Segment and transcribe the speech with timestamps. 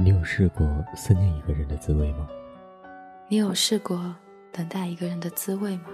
[0.00, 0.64] 你有试过
[0.94, 2.28] 思念一个人的滋味吗？
[3.26, 4.14] 你有试过
[4.52, 5.86] 等待一个人的滋味吗？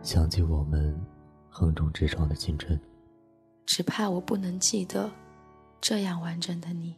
[0.00, 0.98] 想起我们
[1.50, 2.80] 横冲直撞的青春，
[3.66, 5.12] 只怕我不能记得
[5.78, 6.96] 这样完整的你。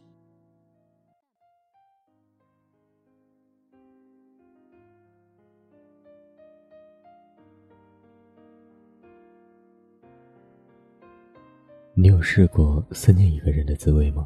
[11.93, 14.25] 你有试过思念一个人的滋味吗？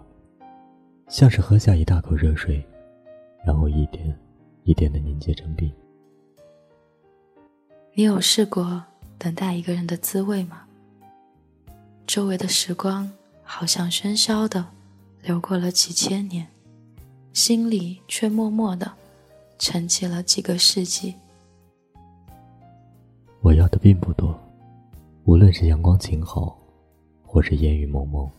[1.13, 2.65] 像是喝下一大口热水，
[3.45, 4.17] 然后一点
[4.63, 5.71] 一点的凝结成冰。
[7.93, 8.83] 你有试过
[9.19, 10.63] 等待一个人的滋味吗？
[12.07, 13.07] 周围的时光
[13.43, 14.65] 好像喧嚣的
[15.21, 16.47] 流过了几千年，
[17.31, 18.91] 心里却默默的
[19.59, 21.13] 沉寂了几个世纪。
[23.41, 24.35] 我要的并不多，
[25.25, 26.57] 无论是阳光晴好。
[27.23, 28.29] 或是烟雨蒙蒙。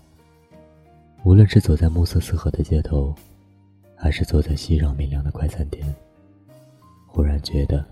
[1.25, 3.15] 无论是走在暮色四合的街头，
[3.97, 5.83] 还是坐在熙攘明亮的快餐店，
[7.07, 7.83] 忽然觉得，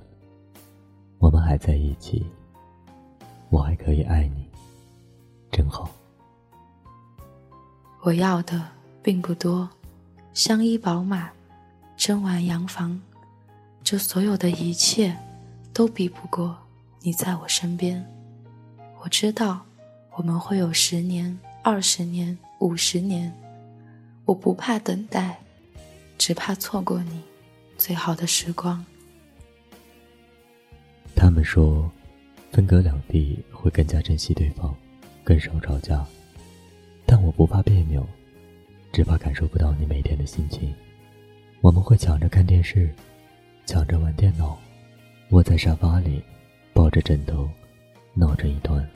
[1.18, 2.26] 我们还在一起，
[3.48, 4.46] 我还可以爱你，
[5.50, 5.90] 真好。
[8.02, 8.62] 我要的
[9.02, 9.66] 并不多，
[10.34, 11.30] 相依宝马，
[11.96, 13.00] 珍玩洋房，
[13.82, 15.16] 这所有的一切，
[15.72, 16.54] 都比不过
[17.00, 18.06] 你在我身边。
[19.00, 19.62] 我知道。
[20.14, 23.30] 我们会有十年、二十年、五十年，
[24.24, 25.36] 我不怕等待，
[26.16, 27.20] 只怕错过你
[27.76, 28.84] 最好的时光。
[31.16, 31.90] 他们说，
[32.52, 34.72] 分隔两地会更加珍惜对方，
[35.24, 36.06] 更少吵架。
[37.04, 38.06] 但我不怕别扭，
[38.92, 40.72] 只怕感受不到你每天的心情。
[41.62, 42.94] 我们会抢着看电视，
[43.66, 44.56] 抢着玩电脑，
[45.30, 46.22] 窝在沙发里，
[46.72, 47.50] 抱着枕头，
[48.14, 48.88] 闹成一团。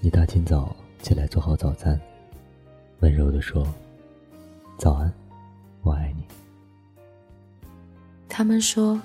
[0.00, 1.98] 你大清早起来做好早餐，
[3.00, 3.66] 温柔的说
[4.78, 5.12] ：“早安，
[5.82, 6.24] 我爱你。”
[8.28, 9.00] 他们说，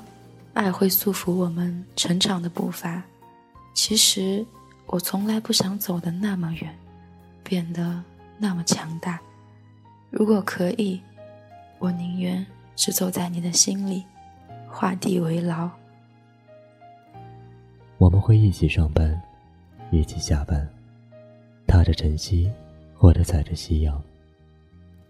[0.54, 3.04] 爱会束缚我们成长的步伐。
[3.74, 4.46] 其实，
[4.88, 6.76] 我从来不想走得那么远，
[7.44, 8.04] 变得
[8.38, 9.20] 那么强大。
[10.10, 11.02] 如果可以，
[11.80, 12.46] 我宁愿
[12.76, 14.04] 只走在你的心里，
[14.68, 15.70] 画地为牢。
[17.98, 19.20] 我们会一起上班，
[19.92, 20.68] 一起下班。
[21.66, 22.52] 踏着晨曦，
[23.04, 24.02] 或者踩着夕阳，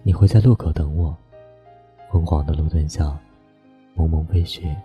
[0.02, 1.16] 你会在路口等我。
[2.10, 3.16] 昏黄的路灯下，
[3.94, 4.76] 蒙蒙飞雪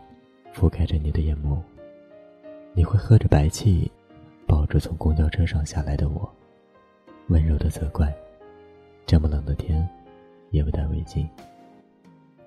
[0.54, 1.58] 覆盖着你的眼眸。
[2.74, 3.90] 你会喝着白气，
[4.46, 6.30] 抱着从公交车上下来的我，
[7.28, 8.14] 温柔的责怪：
[9.06, 9.88] 这么冷的天，
[10.50, 11.26] 也不戴围巾。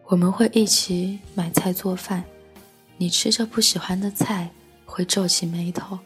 [0.06, 2.24] 我们会一起买菜做饭，
[2.98, 4.48] 你吃着不喜欢的菜
[4.86, 5.98] 会皱起眉头，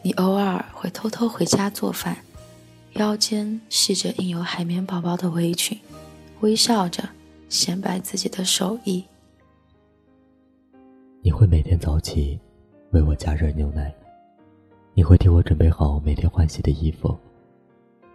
[0.00, 2.16] 你偶尔会偷偷回家做饭。
[2.96, 5.78] 腰间系着印有海绵宝宝的围裙，
[6.40, 7.06] 微笑着
[7.50, 9.04] 显摆自己的手艺。
[11.20, 12.40] 你会每天早起
[12.92, 13.94] 为我加热牛奶，
[14.94, 17.14] 你会替我准备好每天换洗的衣服。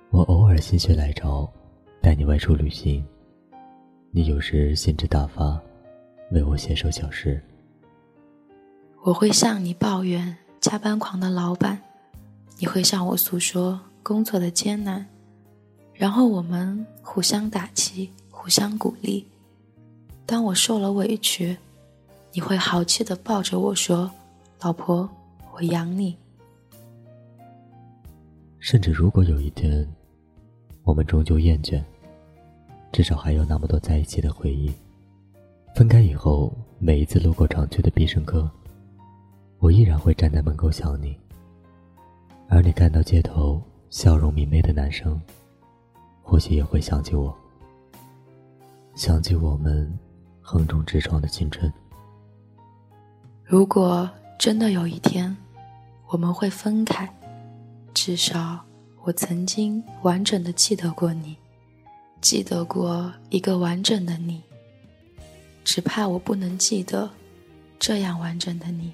[0.09, 1.47] 我偶尔心血来潮
[2.02, 3.06] 带你外出旅行，
[4.09, 5.62] 你有时兴致大发
[6.31, 7.40] 为我写首小诗。
[9.03, 11.80] 我会向你抱怨加班狂的老板，
[12.58, 13.80] 你会向我诉说。
[14.04, 15.06] 工作的艰难，
[15.94, 19.26] 然后我们互相打气，互相鼓励。
[20.26, 21.58] 当我受了委屈，
[22.34, 24.10] 你会豪气的抱着我说
[24.62, 25.10] ：“老婆，
[25.54, 26.16] 我养你。”
[28.60, 29.88] 甚至如果有一天，
[30.84, 31.84] 我们终究厌倦，
[32.92, 34.72] 至少还有那么多在一起的回忆。
[35.76, 38.50] 分开以后，每一次路过常去的必胜客，
[39.60, 41.18] 我依然会站在门口想你，
[42.48, 43.62] 而你看到街头。
[43.91, 45.19] 笑容明媚的男生，
[46.24, 47.35] 或许也会想起我，
[48.96, 50.00] 想起我们
[50.41, 51.72] 横冲直撞的青春。
[53.44, 54.09] 如果
[54.40, 55.35] 真的有一天
[56.07, 57.13] 我们会分开，
[57.94, 58.63] 至少
[59.03, 61.35] 我曾经完整的记得过你，
[62.22, 64.41] 记得过一个完整的你。
[65.66, 67.09] 只怕我不能记得
[67.78, 68.94] 这样完整的你。